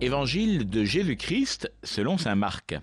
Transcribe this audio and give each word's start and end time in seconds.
Évangile 0.00 0.70
de 0.70 0.84
Jésus-Christ 0.84 1.72
selon 1.82 2.18
saint 2.18 2.36
Marc. 2.36 2.76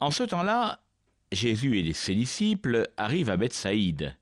En 0.00 0.10
ce 0.10 0.22
temps-là, 0.22 0.80
Jésus 1.32 1.78
et 1.78 1.92
ses 1.92 2.14
disciples 2.14 2.88
arrivent 2.96 3.28
à 3.28 3.36
Bethsaïde. 3.36 4.16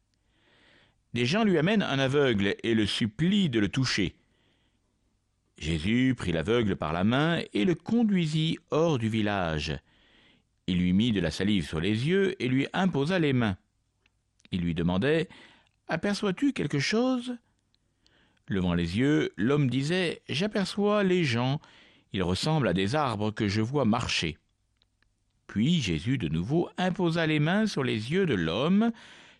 Des 1.14 1.24
gens 1.24 1.44
lui 1.44 1.58
amènent 1.58 1.84
un 1.84 2.00
aveugle 2.00 2.56
et 2.64 2.74
le 2.74 2.86
supplient 2.86 3.48
de 3.48 3.60
le 3.60 3.68
toucher. 3.68 4.16
Jésus 5.58 6.14
prit 6.16 6.32
l'aveugle 6.32 6.74
par 6.74 6.92
la 6.92 7.04
main 7.04 7.40
et 7.52 7.64
le 7.64 7.76
conduisit 7.76 8.58
hors 8.72 8.98
du 8.98 9.08
village. 9.08 9.78
Il 10.66 10.78
lui 10.78 10.92
mit 10.92 11.12
de 11.12 11.20
la 11.20 11.30
salive 11.30 11.68
sur 11.68 11.78
les 11.78 12.08
yeux 12.08 12.34
et 12.42 12.48
lui 12.48 12.66
imposa 12.72 13.20
les 13.20 13.32
mains. 13.32 13.56
Il 14.50 14.60
lui 14.60 14.74
demandait 14.74 15.28
Aperçois-tu 15.86 16.52
quelque 16.52 16.80
chose? 16.80 17.36
Levant 18.48 18.74
les 18.74 18.98
yeux, 18.98 19.32
l'homme 19.36 19.68
disait 19.68 20.22
J'aperçois 20.28 21.02
les 21.02 21.24
gens, 21.24 21.60
ils 22.12 22.22
ressemblent 22.22 22.68
à 22.68 22.72
des 22.72 22.94
arbres 22.94 23.30
que 23.30 23.48
je 23.48 23.60
vois 23.60 23.84
marcher. 23.84 24.38
Puis 25.46 25.80
Jésus 25.80 26.18
de 26.18 26.28
nouveau 26.28 26.68
imposa 26.78 27.26
les 27.26 27.40
mains 27.40 27.66
sur 27.66 27.82
les 27.82 28.12
yeux 28.12 28.26
de 28.26 28.34
l'homme. 28.34 28.92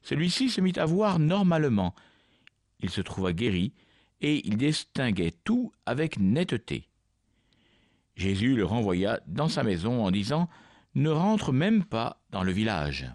Celui-ci 0.03 0.51
se 0.51 0.61
mit 0.61 0.73
à 0.77 0.85
voir 0.85 1.19
normalement. 1.19 1.95
Il 2.81 2.91
se 2.91 3.01
trouva 3.01 3.33
guéri, 3.33 3.73
et 4.21 4.47
il 4.47 4.57
distinguait 4.57 5.35
tout 5.45 5.73
avec 5.85 6.19
netteté. 6.19 6.89
Jésus 8.17 8.57
le 8.57 8.65
renvoya 8.65 9.21
dans 9.27 9.49
sa 9.49 9.63
maison 9.63 10.05
en 10.05 10.11
disant 10.11 10.49
Ne 10.95 11.11
rentre 11.11 11.53
même 11.53 11.85
pas 11.85 12.21
dans 12.31 12.43
le 12.43 12.53
village. 12.53 13.07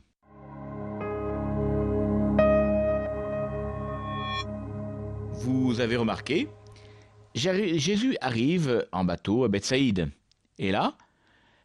Vous 5.44 5.80
avez 5.80 5.96
remarqué, 5.96 6.48
Jésus 7.34 8.16
arrive 8.22 8.86
en 8.92 9.04
bateau 9.04 9.44
à 9.44 9.48
Bethsaïde. 9.48 10.12
Et 10.60 10.72
là, 10.72 10.96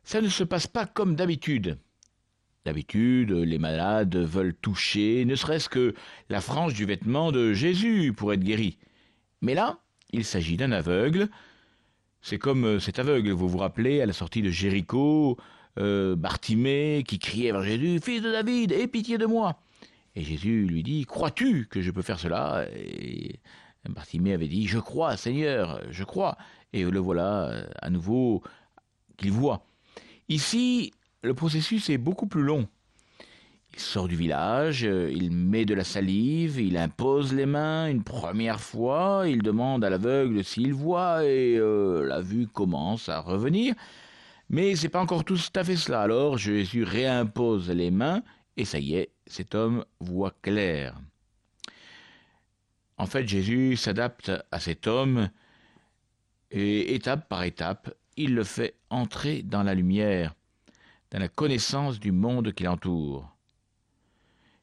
ça 0.03 0.23
ne 0.23 0.29
se 0.29 0.45
passe 0.45 0.67
pas 0.67 0.87
comme 0.87 1.15
d'habitude. 1.15 1.77
D'habitude, 2.65 3.33
les 3.33 3.59
malades 3.59 4.17
veulent 4.17 4.55
toucher, 4.55 5.27
ne 5.27 5.35
serait-ce 5.35 5.69
que 5.69 5.95
la 6.31 6.41
frange 6.41 6.73
du 6.73 6.87
vêtement 6.87 7.33
de 7.33 7.53
Jésus 7.53 8.15
pour 8.17 8.33
être 8.33 8.43
guéri. 8.43 8.79
Mais 9.43 9.53
là, 9.53 9.81
il 10.11 10.25
s'agit 10.25 10.57
d'un 10.57 10.73
aveugle. 10.73 11.29
C'est 12.23 12.39
comme 12.39 12.65
euh, 12.65 12.81
cet 12.81 12.99
aveugle, 12.99 13.31
vous 13.33 13.49
vous 13.49 13.59
rappelez, 13.59 14.01
à 14.01 14.07
la 14.07 14.15
sortie 14.15 14.41
de 14.41 14.51
Jéricho, 14.51 15.37
euh, 15.79 16.17
Bartimée 16.17 17.05
qui 17.07 17.19
criait 17.19 17.53
vers 17.53 17.63
Jésus, 17.63 18.01
Fils 18.03 18.23
de 18.23 18.33
David, 18.33 18.73
aie 18.73 18.89
pitié 18.89 19.19
de 19.19 19.27
moi. 19.27 19.61
Et 20.15 20.23
Jésus 20.23 20.65
lui 20.65 20.83
dit, 20.83 21.05
Crois-tu 21.05 21.67
que 21.67 21.83
je 21.83 21.91
peux 21.91 22.01
faire 22.01 22.19
cela? 22.19 22.67
Bartimée 23.89 24.33
avait 24.33 24.49
dit 24.49 24.67
Je 24.67 24.79
crois, 24.79 25.17
Seigneur, 25.17 25.81
je 25.91 26.05
crois. 26.05 26.37
Et 26.73 26.85
le 26.85 26.99
voilà 26.99 27.49
euh, 27.49 27.67
à 27.81 27.91
nouveau 27.91 28.43
qu'il 29.17 29.33
voit. 29.33 29.65
Ici, 30.29 30.93
le 31.23 31.35
processus 31.35 31.89
est 31.91 31.99
beaucoup 31.99 32.27
plus 32.27 32.43
long. 32.43 32.69
Il 33.75 33.81
sort 33.81 34.09
du 34.09 34.17
village, 34.17 34.85
euh, 34.85 35.13
il 35.15 35.31
met 35.33 35.65
de 35.65 35.75
la 35.75 35.85
salive, 35.85 36.59
il 36.59 36.77
impose 36.77 37.35
les 37.35 37.47
mains 37.47 37.89
une 37.89 38.03
première 38.03 38.61
fois, 38.61 39.25
il 39.27 39.43
demande 39.43 39.85
à 39.85 39.91
l'aveugle 39.91 40.43
s'il 40.45 40.73
voit 40.73 41.25
et 41.25 41.57
euh, 41.59 42.07
la 42.07 42.21
vue 42.21 42.47
commence 42.47 43.09
à 43.09 43.21
revenir. 43.21 43.75
Mais 44.49 44.77
c'est 44.77 44.89
pas 44.89 45.01
encore 45.01 45.25
tout 45.25 45.39
à 45.55 45.65
fait 45.65 45.77
cela. 45.77 46.03
Alors 46.03 46.39
Jésus 46.39 46.85
réimpose 46.85 47.71
les 47.71 47.91
mains 47.91 48.23
et 48.57 48.65
ça 48.65 48.79
y 48.79 48.95
est, 48.95 49.11
cet 49.27 49.55
homme 49.55 49.85
voit 50.01 50.33
clair. 50.43 50.99
En 52.99 53.07
fait, 53.07 53.29
Jésus 53.29 53.77
s'adapte 53.77 54.33
à 54.51 54.59
cet 54.59 54.87
homme 54.87 55.29
et 56.51 56.95
étape 56.95 57.29
par 57.29 57.43
étape, 57.43 57.95
il 58.17 58.35
le 58.35 58.45
fait 58.45 58.75
entrer 58.89 59.43
dans 59.43 59.63
la 59.63 59.75
lumière, 59.75 60.35
dans 61.11 61.19
la 61.19 61.29
connaissance 61.29 62.01
du 62.01 62.13
monde 62.13 62.53
qui 62.53 62.65
l'entoure. 62.65 63.31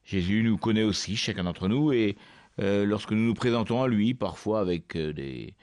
Jésus 0.04 0.44
nous 0.44 0.58
connaît 0.58 0.84
aussi, 0.84 1.16
chacun 1.16 1.44
d'entre 1.44 1.68
nous, 1.68 1.94
et 1.94 2.18
euh, 2.60 2.86
lorsque 2.86 3.12
nous 3.12 3.26
nous 3.26 3.34
présentons 3.34 3.84
à 3.84 3.88
lui, 3.88 4.14
parfois 4.14 4.60
avec 4.60 4.96
euh, 4.96 5.14
des 5.14 5.54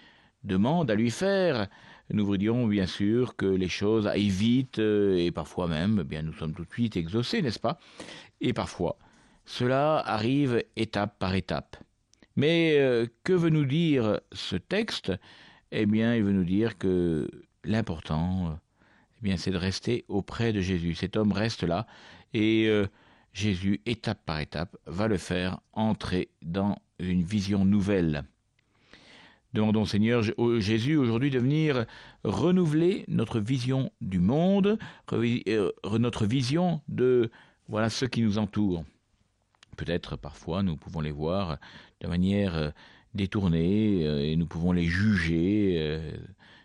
demandes 0.44 0.90
à 0.90 0.94
lui 0.94 1.10
faire, 1.10 1.68
nous 2.12 2.24
voudrions 2.24 2.66
bien 2.66 2.86
sûr 2.86 3.36
que 3.36 3.46
les 3.46 3.68
choses 3.68 4.06
aillent 4.06 4.28
vite, 4.28 4.78
euh, 4.78 5.16
et 5.16 5.30
parfois 5.32 5.66
même, 5.66 5.98
eh 6.02 6.04
bien 6.04 6.22
nous 6.22 6.32
sommes 6.32 6.54
tout 6.54 6.64
de 6.64 6.72
suite 6.72 6.96
exaucés, 6.96 7.42
n'est-ce 7.42 7.58
pas? 7.58 7.78
Et 8.40 8.52
parfois, 8.52 8.96
cela 9.44 9.98
arrive 9.98 10.64
étape 10.76 11.18
par 11.18 11.34
étape. 11.34 11.76
Mais 12.40 12.78
euh, 12.78 13.06
que 13.22 13.34
veut 13.34 13.50
nous 13.50 13.66
dire 13.66 14.18
ce 14.32 14.56
texte? 14.56 15.12
Eh 15.72 15.84
bien, 15.84 16.14
il 16.14 16.22
veut 16.22 16.32
nous 16.32 16.44
dire 16.44 16.78
que 16.78 17.30
l'important, 17.64 18.58
eh 19.18 19.22
bien, 19.22 19.36
c'est 19.36 19.50
de 19.50 19.58
rester 19.58 20.06
auprès 20.08 20.54
de 20.54 20.62
Jésus. 20.62 20.94
Cet 20.94 21.18
homme 21.18 21.32
reste 21.32 21.64
là 21.64 21.86
et 22.32 22.64
euh, 22.66 22.86
Jésus, 23.34 23.82
étape 23.84 24.24
par 24.24 24.40
étape, 24.40 24.74
va 24.86 25.06
le 25.06 25.18
faire 25.18 25.60
entrer 25.74 26.30
dans 26.40 26.78
une 26.98 27.22
vision 27.22 27.66
nouvelle. 27.66 28.24
Demandons 29.52 29.84
Seigneur 29.84 30.22
Jésus 30.60 30.96
aujourd'hui 30.96 31.28
de 31.28 31.40
venir 31.40 31.84
renouveler 32.24 33.04
notre 33.06 33.38
vision 33.38 33.92
du 34.00 34.18
monde, 34.18 34.78
euh, 35.12 35.72
notre 35.98 36.24
vision 36.24 36.80
de 36.88 37.30
voilà 37.68 37.90
ce 37.90 38.06
qui 38.06 38.22
nous 38.22 38.38
entoure 38.38 38.84
peut-être 39.80 40.16
parfois 40.16 40.62
nous 40.62 40.76
pouvons 40.76 41.00
les 41.00 41.10
voir 41.10 41.56
de 42.02 42.06
manière 42.06 42.54
euh, 42.54 42.70
détournée 43.14 44.06
euh, 44.06 44.22
et 44.22 44.36
nous 44.36 44.46
pouvons 44.46 44.72
les 44.72 44.84
juger 44.84 45.76
euh, 45.78 46.12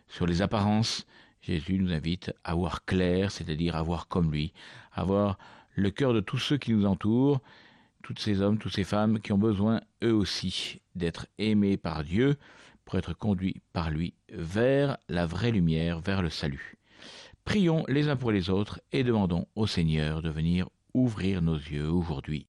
sur 0.10 0.26
les 0.26 0.42
apparences. 0.42 1.08
Jésus 1.42 1.80
nous 1.80 1.94
invite 1.94 2.34
à 2.44 2.56
voir 2.56 2.84
clair, 2.84 3.32
c'est-à-dire 3.32 3.78
à 3.78 3.82
voir 3.82 4.10
comme 4.10 4.32
lui, 4.32 4.52
à 4.92 5.06
voir 5.06 5.38
le 5.76 5.92
cœur 5.92 6.14
de 6.14 6.20
tous 6.20 6.40
ceux 6.40 6.58
qui 6.58 6.74
nous 6.74 6.86
entourent, 6.86 7.40
tous 8.04 8.16
ces 8.18 8.42
hommes, 8.42 8.58
toutes 8.58 8.76
ces 8.76 8.84
femmes 8.84 9.22
qui 9.22 9.32
ont 9.32 9.38
besoin 9.38 9.80
eux 10.04 10.14
aussi 10.14 10.82
d'être 10.96 11.26
aimés 11.38 11.78
par 11.78 12.04
Dieu 12.04 12.36
pour 12.84 12.96
être 12.96 13.14
conduits 13.14 13.62
par 13.72 13.92
lui 13.92 14.14
vers 14.30 14.98
la 15.08 15.26
vraie 15.26 15.52
lumière, 15.52 16.00
vers 16.00 16.22
le 16.22 16.30
salut. 16.30 16.78
Prions 17.46 17.86
les 17.88 18.10
uns 18.10 18.18
pour 18.18 18.32
les 18.32 18.50
autres 18.50 18.82
et 18.92 19.04
demandons 19.04 19.48
au 19.56 19.68
Seigneur 19.68 20.22
de 20.22 20.30
venir 20.30 20.68
ouvrir 20.94 21.42
nos 21.42 21.58
yeux 21.58 21.90
aujourd'hui. 21.90 22.48